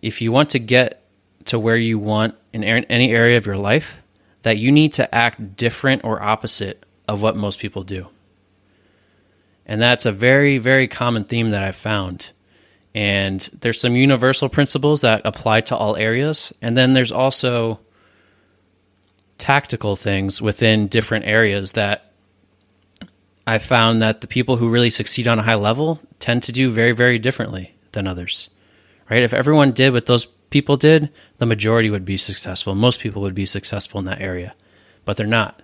if 0.00 0.22
you 0.22 0.32
want 0.32 0.48
to 0.50 0.58
get 0.58 1.02
to 1.44 1.58
where 1.58 1.76
you 1.76 1.98
want 1.98 2.36
in 2.54 2.64
any 2.64 3.12
area 3.12 3.36
of 3.36 3.44
your 3.44 3.58
life, 3.58 4.00
that 4.42 4.58
you 4.58 4.72
need 4.72 4.94
to 4.94 5.14
act 5.14 5.56
different 5.56 6.04
or 6.04 6.22
opposite 6.22 6.82
of 7.06 7.22
what 7.22 7.36
most 7.36 7.58
people 7.58 7.82
do. 7.82 8.06
And 9.66 9.80
that's 9.80 10.06
a 10.06 10.12
very, 10.12 10.58
very 10.58 10.88
common 10.88 11.24
theme 11.24 11.50
that 11.50 11.62
I've 11.62 11.76
found 11.76 12.30
and 12.94 13.40
there's 13.60 13.80
some 13.80 13.94
universal 13.94 14.48
principles 14.48 15.02
that 15.02 15.22
apply 15.24 15.60
to 15.62 15.76
all 15.76 15.96
areas. 15.96 16.52
And 16.60 16.76
then 16.76 16.94
there's 16.94 17.12
also 17.12 17.78
tactical 19.36 19.94
things 19.94 20.42
within 20.42 20.88
different 20.88 21.26
areas 21.26 21.72
that 21.72 22.12
I 23.46 23.58
found 23.58 24.02
that 24.02 24.20
the 24.20 24.26
people 24.26 24.56
who 24.56 24.68
really 24.68 24.90
succeed 24.90 25.28
on 25.28 25.38
a 25.38 25.42
high 25.42 25.54
level 25.54 26.00
tend 26.18 26.42
to 26.44 26.52
do 26.52 26.70
very, 26.70 26.90
very 26.92 27.18
differently 27.18 27.72
than 27.92 28.08
others. 28.08 28.50
right? 29.08 29.22
If 29.22 29.32
everyone 29.32 29.72
did 29.72 29.92
what 29.92 30.06
those 30.06 30.26
people 30.50 30.76
did, 30.76 31.10
the 31.38 31.46
majority 31.46 31.90
would 31.90 32.04
be 32.04 32.16
successful. 32.16 32.74
Most 32.74 33.00
people 33.00 33.22
would 33.22 33.34
be 33.34 33.46
successful 33.46 34.00
in 34.00 34.06
that 34.06 34.20
area, 34.20 34.54
but 35.04 35.16
they're 35.16 35.26
not. 35.26 35.62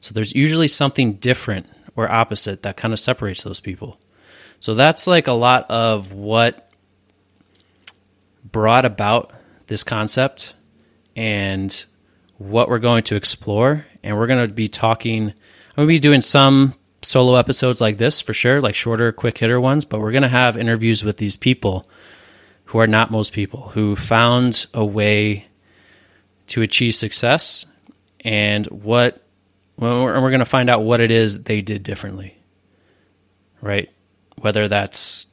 So 0.00 0.12
there's 0.12 0.34
usually 0.34 0.68
something 0.68 1.14
different 1.14 1.66
or 1.96 2.10
opposite 2.10 2.62
that 2.62 2.76
kind 2.76 2.92
of 2.92 2.98
separates 2.98 3.42
those 3.42 3.60
people. 3.60 3.98
So 4.60 4.74
that's 4.74 5.06
like 5.06 5.26
a 5.26 5.32
lot 5.32 5.70
of 5.70 6.12
what 6.12 6.70
brought 8.50 8.84
about 8.84 9.32
this 9.66 9.84
concept 9.84 10.54
and 11.16 11.84
what 12.38 12.68
we're 12.68 12.78
going 12.78 13.04
to 13.04 13.16
explore. 13.16 13.86
And 14.02 14.16
we're 14.16 14.26
going 14.26 14.46
to 14.46 14.52
be 14.52 14.68
talking, 14.68 15.28
I'm 15.28 15.76
going 15.76 15.88
to 15.88 15.94
be 15.94 15.98
doing 15.98 16.20
some 16.20 16.74
solo 17.02 17.36
episodes 17.36 17.80
like 17.80 17.98
this 17.98 18.20
for 18.20 18.32
sure, 18.32 18.60
like 18.60 18.74
shorter, 18.74 19.12
quick 19.12 19.38
hitter 19.38 19.60
ones, 19.60 19.84
but 19.84 20.00
we're 20.00 20.12
going 20.12 20.22
to 20.22 20.28
have 20.28 20.56
interviews 20.56 21.04
with 21.04 21.16
these 21.18 21.36
people 21.36 21.88
who 22.74 22.80
are 22.80 22.88
not 22.88 23.08
most 23.08 23.32
people, 23.32 23.68
who 23.68 23.94
found 23.94 24.66
a 24.74 24.84
way 24.84 25.46
to 26.48 26.60
achieve 26.60 26.92
success 26.92 27.66
and 28.22 28.66
what 28.66 29.22
and 29.80 30.02
we're 30.02 30.30
going 30.30 30.40
to 30.40 30.44
find 30.44 30.68
out 30.68 30.82
what 30.82 30.98
it 30.98 31.12
is 31.12 31.44
they 31.44 31.62
did 31.62 31.84
differently. 31.84 32.36
Right? 33.60 33.90
Whether 34.40 34.66
that's 34.66 35.28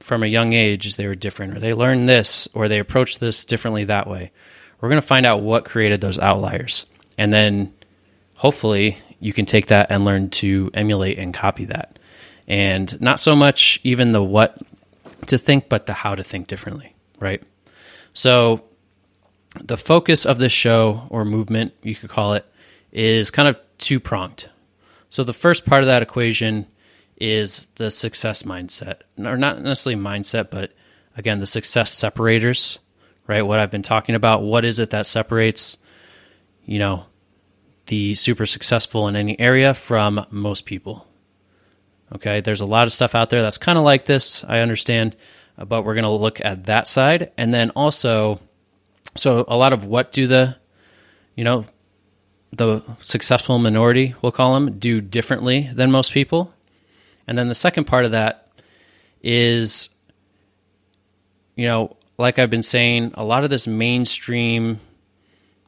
from 0.00 0.24
a 0.24 0.26
young 0.26 0.52
age 0.52 0.96
they 0.96 1.06
were 1.06 1.14
different 1.14 1.56
or 1.56 1.60
they 1.60 1.74
learned 1.74 2.08
this 2.08 2.48
or 2.54 2.66
they 2.66 2.80
approached 2.80 3.20
this 3.20 3.44
differently 3.44 3.84
that 3.84 4.08
way. 4.08 4.32
We're 4.80 4.88
going 4.88 5.00
to 5.00 5.06
find 5.06 5.24
out 5.24 5.42
what 5.42 5.64
created 5.64 6.00
those 6.00 6.18
outliers. 6.18 6.86
And 7.16 7.32
then 7.32 7.72
hopefully 8.34 8.98
you 9.20 9.32
can 9.32 9.46
take 9.46 9.68
that 9.68 9.92
and 9.92 10.04
learn 10.04 10.30
to 10.30 10.72
emulate 10.74 11.20
and 11.20 11.32
copy 11.32 11.66
that. 11.66 12.00
And 12.48 13.00
not 13.00 13.20
so 13.20 13.36
much 13.36 13.78
even 13.84 14.10
the 14.10 14.24
what 14.24 14.58
to 15.26 15.38
think, 15.38 15.68
but 15.68 15.86
the 15.86 15.92
how 15.92 16.14
to 16.14 16.22
think 16.22 16.46
differently, 16.46 16.94
right? 17.18 17.42
So, 18.12 18.64
the 19.60 19.76
focus 19.76 20.26
of 20.26 20.38
this 20.38 20.52
show 20.52 21.06
or 21.10 21.24
movement, 21.24 21.74
you 21.82 21.94
could 21.94 22.10
call 22.10 22.34
it, 22.34 22.44
is 22.92 23.30
kind 23.30 23.48
of 23.48 23.58
two 23.78 24.00
pronged. 24.00 24.48
So, 25.08 25.24
the 25.24 25.32
first 25.32 25.64
part 25.64 25.82
of 25.82 25.86
that 25.86 26.02
equation 26.02 26.66
is 27.16 27.66
the 27.74 27.90
success 27.90 28.44
mindset, 28.44 29.00
or 29.18 29.36
not 29.36 29.60
necessarily 29.60 30.00
mindset, 30.00 30.50
but 30.50 30.72
again, 31.16 31.40
the 31.40 31.46
success 31.46 31.92
separators, 31.92 32.78
right? 33.26 33.42
What 33.42 33.60
I've 33.60 33.70
been 33.70 33.82
talking 33.82 34.14
about. 34.14 34.42
What 34.42 34.64
is 34.64 34.80
it 34.80 34.90
that 34.90 35.06
separates, 35.06 35.76
you 36.64 36.78
know, 36.78 37.04
the 37.86 38.14
super 38.14 38.46
successful 38.46 39.08
in 39.08 39.16
any 39.16 39.38
area 39.38 39.74
from 39.74 40.24
most 40.30 40.64
people? 40.64 41.06
Okay, 42.14 42.40
there's 42.40 42.60
a 42.60 42.66
lot 42.66 42.86
of 42.86 42.92
stuff 42.92 43.14
out 43.14 43.30
there 43.30 43.42
that's 43.42 43.58
kind 43.58 43.78
of 43.78 43.84
like 43.84 44.04
this, 44.04 44.42
I 44.44 44.60
understand, 44.60 45.14
uh, 45.56 45.64
but 45.64 45.84
we're 45.84 45.94
going 45.94 46.04
to 46.04 46.10
look 46.10 46.40
at 46.44 46.64
that 46.66 46.88
side. 46.88 47.30
And 47.36 47.54
then 47.54 47.70
also, 47.70 48.40
so 49.16 49.44
a 49.46 49.56
lot 49.56 49.72
of 49.72 49.84
what 49.84 50.10
do 50.10 50.26
the, 50.26 50.56
you 51.36 51.44
know, 51.44 51.66
the 52.52 52.82
successful 52.98 53.58
minority, 53.58 54.14
we'll 54.22 54.32
call 54.32 54.54
them, 54.54 54.78
do 54.78 55.00
differently 55.00 55.70
than 55.72 55.90
most 55.92 56.12
people. 56.12 56.52
And 57.28 57.38
then 57.38 57.46
the 57.46 57.54
second 57.54 57.84
part 57.84 58.04
of 58.04 58.10
that 58.10 58.48
is, 59.22 59.90
you 61.54 61.66
know, 61.66 61.96
like 62.18 62.40
I've 62.40 62.50
been 62.50 62.62
saying, 62.62 63.12
a 63.14 63.24
lot 63.24 63.44
of 63.44 63.50
this 63.50 63.68
mainstream 63.68 64.80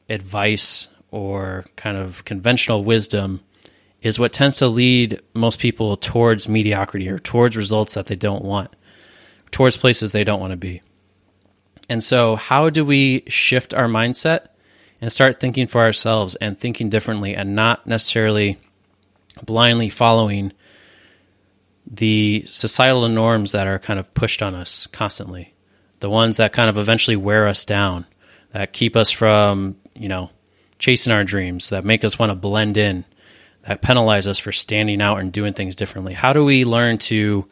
advice 0.09 0.89
or 1.09 1.63
kind 1.77 1.95
of 1.95 2.25
conventional 2.25 2.83
wisdom 2.83 3.39
is 4.03 4.19
what 4.19 4.33
tends 4.33 4.57
to 4.57 4.67
lead 4.67 5.19
most 5.33 5.59
people 5.59 5.95
towards 5.95 6.49
mediocrity 6.49 7.07
or 7.07 7.17
towards 7.17 7.55
results 7.55 7.93
that 7.93 8.07
they 8.07 8.15
don't 8.15 8.43
want, 8.43 8.75
towards 9.49 9.77
places 9.77 10.11
they 10.11 10.25
don't 10.25 10.41
want 10.41 10.51
to 10.51 10.57
be. 10.57 10.81
And 11.89 12.03
so, 12.03 12.35
how 12.35 12.69
do 12.69 12.83
we 12.83 13.23
shift 13.27 13.73
our 13.73 13.87
mindset 13.87 14.47
and 15.01 15.11
start 15.11 15.39
thinking 15.39 15.67
for 15.67 15.81
ourselves 15.81 16.35
and 16.35 16.59
thinking 16.59 16.89
differently 16.89 17.33
and 17.33 17.55
not 17.55 17.87
necessarily 17.87 18.57
blindly 19.43 19.89
following 19.89 20.51
the 21.85 22.43
societal 22.45 23.07
norms 23.09 23.51
that 23.51 23.67
are 23.67 23.79
kind 23.79 23.99
of 23.99 24.13
pushed 24.13 24.43
on 24.43 24.53
us 24.53 24.85
constantly? 24.87 25.53
The 26.01 26.09
ones 26.09 26.37
that 26.37 26.51
kind 26.51 26.69
of 26.69 26.77
eventually 26.77 27.15
wear 27.15 27.47
us 27.47 27.63
down, 27.63 28.05
that 28.51 28.73
keep 28.73 28.97
us 28.97 29.11
from, 29.11 29.77
you 29.95 30.09
know, 30.09 30.29
chasing 30.77 31.13
our 31.13 31.23
dreams, 31.23 31.69
that 31.69 31.85
make 31.85 32.03
us 32.03 32.19
want 32.19 32.31
to 32.31 32.35
blend 32.35 32.75
in 32.75 33.05
that 33.67 33.81
penalize 33.81 34.27
us 34.27 34.39
for 34.39 34.51
standing 34.51 35.01
out 35.01 35.19
and 35.19 35.31
doing 35.31 35.53
things 35.53 35.75
differently? 35.75 36.13
How 36.13 36.33
do 36.33 36.43
we 36.43 36.65
learn 36.65 36.97
to 36.99 37.49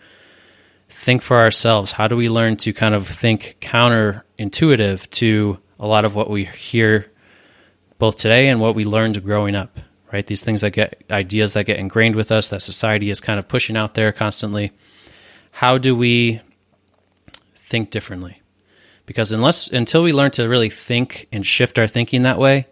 think 0.89 1.21
for 1.21 1.37
ourselves? 1.37 1.91
How 1.91 2.07
do 2.07 2.17
we 2.17 2.29
learn 2.29 2.57
to 2.57 2.73
kind 2.73 2.93
of 2.93 3.07
think 3.07 3.57
counterintuitive 3.61 5.09
to 5.11 5.57
a 5.79 5.87
lot 5.87 6.05
of 6.05 6.15
what 6.15 6.29
we 6.29 6.45
hear 6.45 7.09
both 7.97 8.17
today 8.17 8.49
and 8.49 8.59
what 8.59 8.75
we 8.75 8.85
learned 8.85 9.23
growing 9.23 9.55
up? 9.55 9.79
Right? 10.11 10.27
These 10.27 10.43
things 10.43 10.61
that 10.61 10.71
get 10.71 11.01
ideas 11.09 11.53
that 11.53 11.65
get 11.65 11.79
ingrained 11.79 12.17
with 12.17 12.31
us 12.31 12.49
that 12.49 12.61
society 12.61 13.09
is 13.09 13.21
kind 13.21 13.39
of 13.39 13.47
pushing 13.47 13.77
out 13.77 13.93
there 13.93 14.11
constantly. 14.11 14.73
How 15.51 15.77
do 15.77 15.95
we 15.95 16.41
think 17.55 17.91
differently? 17.91 18.41
Because 19.05 19.31
unless 19.31 19.69
until 19.69 20.03
we 20.03 20.11
learn 20.11 20.31
to 20.31 20.49
really 20.49 20.69
think 20.69 21.29
and 21.31 21.45
shift 21.47 21.79
our 21.79 21.87
thinking 21.87 22.23
that 22.23 22.37
way, 22.37 22.67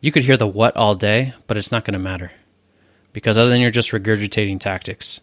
you 0.00 0.10
could 0.10 0.22
hear 0.22 0.38
the 0.38 0.46
what 0.46 0.76
all 0.76 0.94
day, 0.94 1.34
but 1.46 1.58
it's 1.58 1.70
not 1.70 1.84
going 1.84 1.92
to 1.92 1.98
matter 1.98 2.32
because 3.14 3.38
other 3.38 3.48
than 3.48 3.60
you're 3.60 3.70
just 3.70 3.92
regurgitating 3.92 4.60
tactics. 4.60 5.22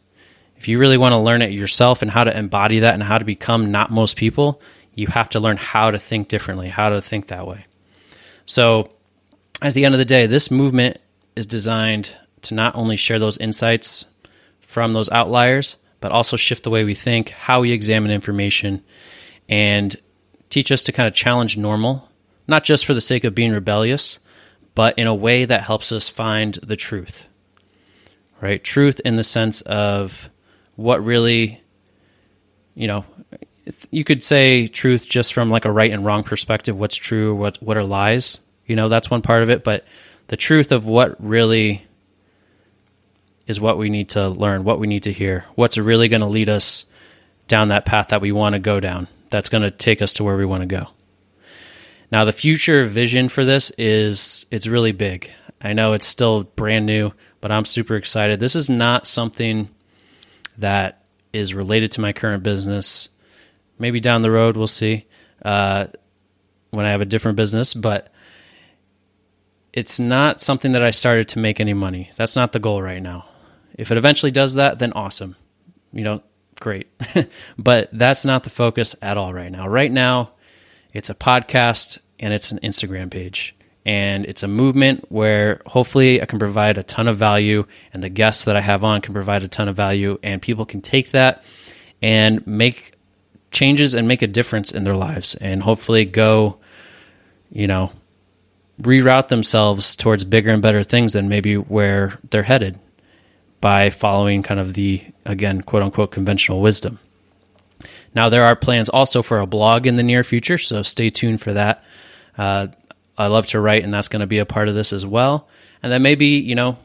If 0.56 0.68
you 0.68 0.80
really 0.80 0.98
want 0.98 1.14
to 1.14 1.20
learn 1.20 1.44
it 1.44 1.52
yourself 1.52 2.02
and 2.02 2.10
how 2.10 2.24
to 2.24 2.36
embody 2.36 2.80
that 2.80 2.96
and 2.96 3.04
how 3.04 3.20
to 3.20 3.26
become 3.26 3.70
not 3.70 3.92
most 3.92 4.16
people, 4.16 4.62
you 4.96 5.08
have 5.08 5.30
to 5.30 5.40
learn 5.40 5.58
how 5.58 5.92
to 5.92 6.00
think 6.00 6.28
differently, 6.28 6.70
how 6.70 6.90
to 6.90 7.02
think 7.02 7.28
that 7.28 7.46
way. 7.46 7.66
So, 8.46 8.92
at 9.62 9.74
the 9.76 9.86
end 9.86 9.94
of 9.94 10.00
the 10.00 10.06
day, 10.06 10.26
this 10.26 10.50
movement 10.50 10.98
is 11.36 11.46
designed 11.46 12.18
to 12.44 12.56
not 12.56 12.76
only 12.76 12.96
share 12.96 13.20
those 13.20 13.38
insights 13.38 14.06
from 14.62 14.94
those 14.94 15.10
outliers, 15.10 15.76
but 16.00 16.12
also 16.12 16.38
shift 16.38 16.64
the 16.64 16.72
way 16.72 16.84
we 16.84 16.96
think, 16.96 17.30
how 17.30 17.62
we 17.62 17.72
examine 17.72 18.10
information, 18.10 18.84
and 19.48 19.96
teach 20.50 20.72
us 20.72 20.84
to 20.84 20.92
kind 20.92 21.08
of 21.08 21.14
challenge 21.14 21.58
normal, 21.58 22.10
not 22.48 22.64
just 22.64 22.86
for 22.86 22.94
the 22.94 23.02
sake 23.02 23.24
of 23.24 23.36
being 23.36 23.52
rebellious, 23.52 24.20
but 24.74 24.98
in 24.98 25.08
a 25.08 25.14
way 25.14 25.46
that 25.46 25.64
helps 25.64 25.92
us 25.92 26.10
find 26.10 26.56
the 26.64 26.76
truth 26.76 27.28
right? 28.42 28.64
Truth 28.64 29.02
in 29.06 29.16
the 29.16 29.24
sense 29.24 29.62
of 29.62 30.30
what 30.76 31.04
really, 31.04 31.62
you 32.76 32.88
know, 32.88 33.06
you 33.92 34.04
could 34.04 34.24
say 34.24 34.68
truth 34.68 35.08
just 35.08 35.34
from 35.34 35.50
like 35.50 35.66
a 35.66 35.72
right 35.72 35.92
and 35.92 36.04
wrong 36.04 36.24
perspective. 36.24 36.78
What's 36.78 36.96
true? 36.98 37.36
What 37.36 37.58
what 37.58 37.78
are 37.78 37.84
lies? 37.84 38.40
You 38.66 38.76
know, 38.76 38.90
that's 38.90 39.10
one 39.10 39.22
part 39.22 39.44
of 39.44 39.50
it. 39.50 39.64
But 39.64 39.86
the 40.28 40.38
truth 40.38 40.72
of 40.72 40.86
what 40.86 41.24
really 41.24 41.86
is 43.48 43.60
what 43.60 43.78
we 43.78 43.90
need 43.90 44.10
to 44.10 44.30
learn, 44.30 44.64
what 44.64 44.80
we 44.80 44.88
need 44.88 45.04
to 45.04 45.12
hear, 45.12 45.46
what's 45.56 45.78
really 45.78 46.08
going 46.08 46.22
to 46.22 46.28
lead 46.28 46.50
us 46.50 46.86
down 47.48 47.68
that 47.68 47.86
path 47.86 48.10
that 48.10 48.22
we 48.22 48.32
want 48.32 48.54
to 48.54 48.60
go 48.60 48.80
down. 48.80 49.08
That's 49.30 49.50
going 49.50 49.64
to 49.64 49.72
take 49.72 50.02
us 50.02 50.16
to 50.16 50.24
where 50.24 50.38
we 50.38 50.46
want 50.46 50.62
to 50.62 50.68
go. 50.68 50.88
Now, 52.12 52.26
the 52.26 52.34
future 52.34 52.84
vision 52.84 53.30
for 53.30 53.46
this 53.46 53.72
is 53.78 54.46
it's 54.52 54.68
really 54.68 54.92
big. 54.92 55.30
I 55.64 55.74
know 55.74 55.94
it's 55.94 56.08
still 56.08 56.44
brand 56.44 56.86
new 56.86 57.14
but 57.42 57.52
I'm 57.52 57.66
super 57.66 57.96
excited. 57.96 58.40
This 58.40 58.56
is 58.56 58.70
not 58.70 59.08
something 59.08 59.68
that 60.60 61.04
is 61.34 61.54
related 61.54 61.92
to 61.94 62.02
my 62.02 62.14
current 62.14 62.44
business. 62.44 63.10
Maybe 63.80 64.00
down 64.00 64.22
the 64.22 64.32
road, 64.32 64.56
we'll 64.56 64.68
see 64.68 65.08
uh, 65.44 65.88
when 66.70 66.86
I 66.86 66.92
have 66.92 67.02
a 67.02 67.06
different 67.06 67.36
business, 67.36 67.74
but 67.74 68.14
it's 69.74 70.00
not 70.00 70.40
something 70.40 70.74
that 70.74 70.84
I 70.84 70.92
started 70.92 71.30
to 71.30 71.40
make 71.40 71.60
any 71.60 71.74
money. 71.74 72.12
That's 72.16 72.36
not 72.36 72.52
the 72.52 72.60
goal 72.60 72.82
right 72.82 73.02
now. 73.02 73.26
If 73.74 73.90
it 73.92 73.98
eventually 73.98 74.32
does 74.32 74.56
that, 74.56 74.80
then 74.80 74.94
awesome. 74.94 75.36
You 75.92 76.04
know, 76.04 76.24
great. 76.60 76.88
but 77.58 77.90
that's 77.92 78.24
not 78.24 78.44
the 78.44 78.50
focus 78.50 78.96
at 79.02 79.18
all 79.18 79.34
right 79.34 79.52
now. 79.52 79.68
Right 79.68 79.92
now, 79.92 80.32
it's 80.94 81.10
a 81.10 81.16
podcast 81.16 81.98
and 82.20 82.34
it's 82.34 82.52
an 82.52 82.60
Instagram 82.60 83.10
page 83.10 83.56
and 83.86 84.26
it's 84.26 84.44
a 84.44 84.48
movement 84.48 85.06
where 85.10 85.62
hopefully 85.66 86.22
I 86.22 86.26
can 86.26 86.40
provide 86.40 86.78
a 86.78 86.84
ton 86.84 87.08
of 87.08 87.18
value 87.18 87.66
and 87.94 88.04
the 88.04 88.10
guests 88.10 88.46
that 88.46 88.56
I 88.56 88.62
have 88.62 88.84
on 88.84 89.02
can 89.02 89.14
provide 89.14 89.44
a 89.44 89.48
ton 89.48 89.68
of 89.68 89.76
value 89.76 90.20
and 90.22 90.42
people 90.42 90.66
can 90.66 90.82
take 90.82 91.12
that 91.12 91.44
and 92.02 92.46
make 92.46 92.94
changes 93.52 93.94
and 93.96 94.08
make 94.08 94.22
a 94.22 94.28
difference 94.28 94.72
in 94.72 94.84
their 94.84 94.96
lives 94.96 95.36
and 95.36 95.64
hopefully 95.64 96.06
go 96.06 96.58
you 97.52 97.68
know 97.68 97.92
reroute 98.82 99.28
themselves 99.28 99.96
towards 99.96 100.26
bigger 100.26 100.52
and 100.52 100.62
better 100.62 100.84
things 100.84 101.14
than 101.14 101.30
maybe 101.30 101.56
where 101.56 102.20
they're 102.30 102.44
headed 102.44 102.80
by 103.60 103.90
following 103.90 104.42
kind 104.42 104.60
of 104.60 104.74
the 104.74 105.04
again 105.26 105.62
quote 105.62 105.84
unquote 105.84 106.12
conventional 106.12 106.62
wisdom. 106.62 107.00
Now 108.16 108.30
there 108.30 108.44
are 108.44 108.56
plans 108.56 108.90
also 108.90 109.22
for 109.22 109.40
a 109.40 109.48
blog 109.48 109.86
in 109.86 109.96
the 109.96 110.04
near 110.04 110.24
future 110.24 110.58
so 110.58 110.82
stay 110.82 111.10
tuned 111.10 111.42
for 111.42 111.54
that. 111.54 111.84
Uh, 112.38 112.68
I 113.18 113.28
love 113.28 113.48
to 113.48 113.60
write, 113.60 113.84
and 113.84 113.94
that's 113.94 114.08
going 114.08 114.22
to 114.22 114.28
be 114.28 114.40
a 114.40 114.46
part 114.46 114.68
of 114.68 114.76
this 114.76 114.94
as 114.94 115.06
well. 115.06 115.48
And 115.84 115.92
then 115.92 116.02
maybe, 116.02 116.26
you 116.26 116.56
know, 116.56 116.78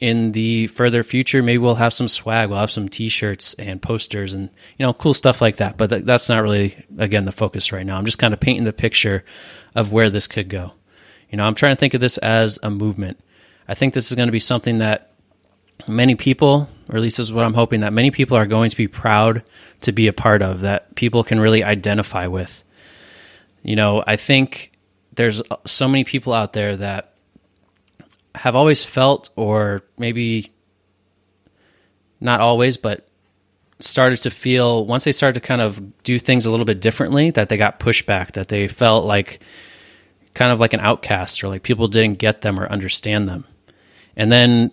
in 0.00 0.32
the 0.32 0.66
further 0.68 1.02
future, 1.02 1.42
maybe 1.42 1.58
we'll 1.58 1.76
have 1.76 1.94
some 1.94 2.08
swag, 2.08 2.48
we'll 2.48 2.58
have 2.58 2.70
some 2.70 2.88
T-shirts 2.88 3.54
and 3.54 3.80
posters 3.80 4.34
and 4.34 4.50
you 4.78 4.84
know 4.84 4.92
cool 4.92 5.14
stuff 5.14 5.40
like 5.40 5.56
that. 5.56 5.76
But 5.76 5.90
th- 5.90 6.04
that's 6.04 6.28
not 6.28 6.42
really 6.42 6.76
again 6.98 7.24
the 7.24 7.32
focus 7.32 7.72
right 7.72 7.86
now. 7.86 7.96
I'm 7.96 8.04
just 8.04 8.18
kind 8.18 8.34
of 8.34 8.40
painting 8.40 8.64
the 8.64 8.72
picture 8.72 9.24
of 9.74 9.92
where 9.92 10.10
this 10.10 10.26
could 10.26 10.48
go. 10.48 10.72
You 11.30 11.38
know, 11.38 11.44
I'm 11.44 11.54
trying 11.54 11.74
to 11.74 11.80
think 11.80 11.94
of 11.94 12.00
this 12.00 12.18
as 12.18 12.58
a 12.62 12.70
movement. 12.70 13.20
I 13.66 13.74
think 13.74 13.94
this 13.94 14.10
is 14.10 14.16
going 14.16 14.28
to 14.28 14.32
be 14.32 14.40
something 14.40 14.78
that 14.78 15.12
many 15.88 16.14
people, 16.14 16.68
or 16.88 16.96
at 16.96 17.02
least 17.02 17.18
is 17.18 17.32
what 17.32 17.44
I'm 17.44 17.54
hoping, 17.54 17.80
that 17.80 17.92
many 17.92 18.10
people 18.10 18.36
are 18.36 18.46
going 18.46 18.70
to 18.70 18.76
be 18.76 18.88
proud 18.88 19.42
to 19.80 19.92
be 19.92 20.06
a 20.06 20.12
part 20.12 20.42
of, 20.42 20.60
that 20.60 20.94
people 20.96 21.24
can 21.24 21.40
really 21.40 21.64
identify 21.64 22.26
with. 22.26 22.62
You 23.62 23.76
know, 23.76 24.04
I 24.06 24.16
think 24.16 24.73
there's 25.14 25.42
so 25.64 25.88
many 25.88 26.04
people 26.04 26.32
out 26.32 26.52
there 26.52 26.76
that 26.76 27.14
have 28.34 28.56
always 28.56 28.84
felt, 28.84 29.30
or 29.36 29.82
maybe 29.98 30.52
not 32.20 32.40
always, 32.40 32.76
but 32.76 33.06
started 33.80 34.16
to 34.16 34.30
feel 34.30 34.86
once 34.86 35.04
they 35.04 35.12
started 35.12 35.40
to 35.40 35.46
kind 35.46 35.60
of 35.60 36.02
do 36.02 36.18
things 36.18 36.46
a 36.46 36.50
little 36.50 36.66
bit 36.66 36.80
differently 36.80 37.30
that 37.30 37.48
they 37.48 37.56
got 37.56 37.78
pushback, 37.80 38.32
that 38.32 38.48
they 38.48 38.66
felt 38.68 39.04
like 39.04 39.42
kind 40.32 40.50
of 40.50 40.58
like 40.58 40.72
an 40.72 40.80
outcast 40.80 41.42
or 41.44 41.48
like 41.48 41.62
people 41.62 41.88
didn't 41.88 42.18
get 42.18 42.40
them 42.40 42.58
or 42.58 42.66
understand 42.70 43.28
them. 43.28 43.44
And 44.16 44.30
then 44.32 44.70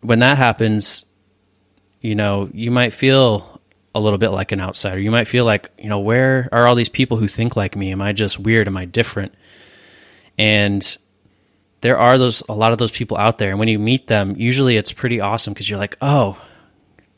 when 0.00 0.20
that 0.20 0.38
happens, 0.38 1.04
you 2.00 2.14
know, 2.14 2.48
you 2.52 2.70
might 2.70 2.92
feel 2.92 3.60
a 3.94 4.00
little 4.00 4.18
bit 4.18 4.30
like 4.30 4.52
an 4.52 4.60
outsider. 4.60 5.00
You 5.00 5.10
might 5.10 5.28
feel 5.28 5.44
like, 5.44 5.70
you 5.78 5.88
know, 5.88 6.00
where 6.00 6.48
are 6.52 6.66
all 6.66 6.74
these 6.74 6.88
people 6.88 7.16
who 7.16 7.28
think 7.28 7.56
like 7.56 7.76
me? 7.76 7.92
Am 7.92 8.02
I 8.02 8.12
just 8.12 8.38
weird? 8.38 8.66
Am 8.66 8.76
I 8.76 8.84
different? 8.84 9.34
And 10.38 10.96
there 11.80 11.98
are 11.98 12.18
those 12.18 12.42
a 12.48 12.54
lot 12.54 12.72
of 12.72 12.78
those 12.78 12.90
people 12.90 13.16
out 13.16 13.38
there 13.38 13.50
and 13.50 13.58
when 13.58 13.68
you 13.68 13.78
meet 13.78 14.06
them, 14.06 14.34
usually 14.36 14.76
it's 14.76 14.92
pretty 14.92 15.20
awesome 15.20 15.52
because 15.52 15.68
you're 15.68 15.78
like, 15.78 15.96
"Oh, 16.00 16.40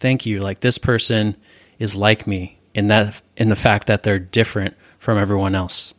thank 0.00 0.26
you. 0.26 0.40
Like 0.40 0.60
this 0.60 0.78
person 0.78 1.36
is 1.78 1.94
like 1.94 2.26
me 2.26 2.58
in 2.74 2.88
that 2.88 3.20
in 3.36 3.48
the 3.48 3.56
fact 3.56 3.86
that 3.86 4.02
they're 4.02 4.18
different 4.18 4.74
from 4.98 5.18
everyone 5.18 5.54
else." 5.54 5.94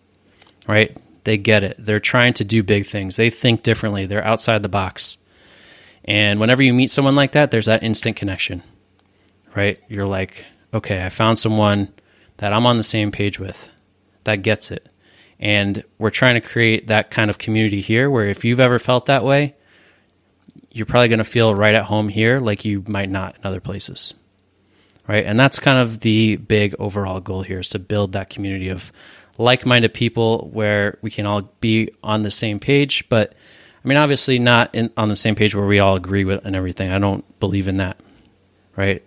Right? 0.68 0.96
They 1.24 1.38
get 1.38 1.64
it. 1.64 1.76
They're 1.78 2.00
trying 2.00 2.34
to 2.36 2.46
do 2.46 2.64
big 2.64 2.86
things. 2.86 3.16
They 3.16 3.30
think 3.30 3.64
differently. 3.64 4.06
They're 4.06 4.24
outside 4.24 4.64
the 4.64 4.70
box. 4.70 5.18
And 6.06 6.40
whenever 6.40 6.64
you 6.64 6.74
meet 6.74 6.90
someone 6.90 7.16
like 7.16 7.34
that, 7.34 7.52
there's 7.52 7.66
that 7.66 7.84
instant 7.84 8.16
connection, 8.16 8.64
right? 9.54 9.78
You're 9.90 10.06
like, 10.06 10.46
okay, 10.74 11.06
I 11.06 11.10
found 11.10 11.38
someone 11.38 11.92
that 12.38 12.54
I'm 12.54 12.66
on 12.66 12.78
the 12.78 12.84
same 12.84 13.12
page 13.12 13.40
with 13.40 13.70
that 14.24 14.42
gets 14.42 14.72
it. 14.72 14.88
And 15.40 15.84
we're 15.98 16.10
trying 16.10 16.36
to 16.36 16.48
create 16.48 16.88
that 16.88 17.12
kind 17.12 17.30
of 17.30 17.38
community 17.38 17.82
here 17.82 18.10
where 18.10 18.28
if 18.28 18.44
you've 18.44 18.60
ever 18.60 18.80
felt 18.80 19.06
that 19.06 19.24
way, 19.24 19.56
you're 20.72 20.86
probably 20.86 21.10
going 21.10 21.20
to 21.20 21.24
feel 21.24 21.54
right 21.54 21.76
at 21.76 21.86
home 21.86 22.10
here 22.10 22.40
like 22.40 22.66
you 22.66 22.84
might 22.88 23.10
not 23.10 23.36
in 23.36 23.46
other 23.46 23.60
places. 23.60 24.14
Right? 25.08 25.26
And 25.26 25.40
that's 25.40 25.60
kind 25.60 25.80
of 25.80 26.02
the 26.02 26.36
big 26.36 26.76
overall 26.80 27.22
goal 27.22 27.42
here 27.42 27.60
is 27.60 27.70
to 27.70 27.80
build 27.80 28.14
that 28.14 28.30
community 28.30 28.70
of 28.70 28.92
like-minded 29.38 29.94
people 29.94 30.50
where 30.52 30.98
we 31.02 31.12
can 31.12 31.26
all 31.26 31.44
be 31.62 31.92
on 32.04 32.24
the 32.24 32.32
same 32.32 32.60
page, 32.60 33.08
but 33.08 33.34
I 33.84 33.88
mean, 33.88 33.98
obviously 33.98 34.40
not 34.40 34.76
in, 34.76 34.92
on 34.98 35.08
the 35.08 35.16
same 35.16 35.36
page 35.36 35.56
where 35.56 35.66
we 35.66 35.80
all 35.80 35.96
agree 35.96 36.26
with 36.26 36.46
and 36.46 36.56
everything. 36.56 36.92
I 36.92 37.00
don't 37.00 37.24
believe 37.40 37.68
in 37.68 37.78
that, 37.78 37.98
right? 38.76 39.04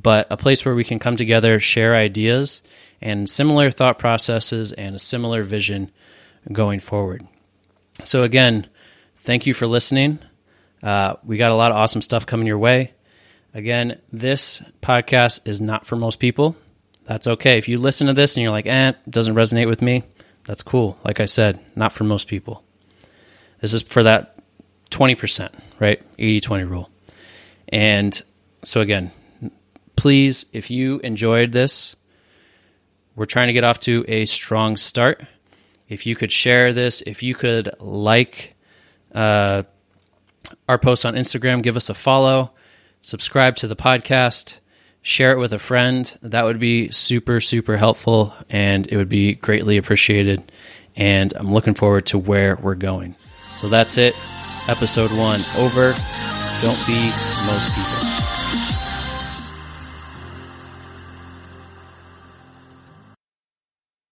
But 0.00 0.26
a 0.30 0.36
place 0.36 0.64
where 0.64 0.74
we 0.74 0.84
can 0.84 0.98
come 0.98 1.16
together, 1.16 1.58
share 1.58 1.94
ideas 1.94 2.62
and 3.00 3.28
similar 3.28 3.70
thought 3.70 3.98
processes 3.98 4.72
and 4.72 4.94
a 4.94 4.98
similar 4.98 5.42
vision 5.42 5.90
going 6.52 6.80
forward. 6.80 7.26
So, 8.04 8.22
again, 8.22 8.66
thank 9.16 9.46
you 9.46 9.54
for 9.54 9.66
listening. 9.66 10.18
Uh, 10.82 11.16
we 11.24 11.36
got 11.36 11.50
a 11.50 11.56
lot 11.56 11.72
of 11.72 11.78
awesome 11.78 12.02
stuff 12.02 12.26
coming 12.26 12.46
your 12.46 12.58
way. 12.58 12.92
Again, 13.54 14.00
this 14.12 14.62
podcast 14.82 15.48
is 15.48 15.60
not 15.60 15.86
for 15.86 15.96
most 15.96 16.20
people. 16.20 16.56
That's 17.06 17.26
okay. 17.26 17.58
If 17.58 17.68
you 17.68 17.78
listen 17.78 18.06
to 18.06 18.12
this 18.12 18.36
and 18.36 18.42
you're 18.42 18.52
like, 18.52 18.66
eh, 18.66 18.90
it 18.90 19.10
doesn't 19.10 19.34
resonate 19.34 19.66
with 19.66 19.82
me, 19.82 20.04
that's 20.44 20.62
cool. 20.62 20.98
Like 21.04 21.20
I 21.20 21.24
said, 21.24 21.58
not 21.74 21.92
for 21.92 22.04
most 22.04 22.28
people. 22.28 22.62
This 23.60 23.72
is 23.72 23.82
for 23.82 24.02
that 24.04 24.36
20%, 24.90 25.50
right? 25.80 26.00
80 26.18 26.40
20 26.40 26.64
rule. 26.64 26.90
And 27.70 28.20
so, 28.62 28.80
again, 28.80 29.10
please, 29.98 30.46
if 30.52 30.70
you 30.70 31.00
enjoyed 31.00 31.50
this, 31.50 31.96
we're 33.16 33.24
trying 33.24 33.48
to 33.48 33.52
get 33.52 33.64
off 33.64 33.80
to 33.80 34.04
a 34.06 34.26
strong 34.26 34.76
start. 34.76 35.24
If 35.88 36.06
you 36.06 36.14
could 36.14 36.30
share 36.30 36.72
this, 36.72 37.02
if 37.02 37.20
you 37.20 37.34
could 37.34 37.68
like 37.80 38.54
uh, 39.12 39.64
our 40.68 40.78
post 40.78 41.04
on 41.04 41.14
Instagram, 41.14 41.64
give 41.64 41.76
us 41.76 41.90
a 41.90 41.94
follow, 41.94 42.52
subscribe 43.00 43.56
to 43.56 43.66
the 43.66 43.74
podcast, 43.74 44.60
share 45.02 45.32
it 45.32 45.38
with 45.38 45.52
a 45.52 45.58
friend, 45.58 46.16
that 46.22 46.44
would 46.44 46.60
be 46.60 46.90
super, 46.90 47.40
super 47.40 47.76
helpful 47.76 48.32
and 48.48 48.86
it 48.86 48.96
would 48.96 49.08
be 49.08 49.34
greatly 49.34 49.78
appreciated. 49.78 50.52
And 50.94 51.32
I'm 51.34 51.50
looking 51.50 51.74
forward 51.74 52.06
to 52.06 52.18
where 52.18 52.54
we're 52.54 52.76
going. 52.76 53.16
So 53.56 53.68
that's 53.68 53.98
it. 53.98 54.14
Episode 54.68 55.10
one 55.10 55.40
over. 55.58 55.92
Don't 56.62 56.86
be 56.86 57.10
most 57.46 57.74
people. 57.74 57.97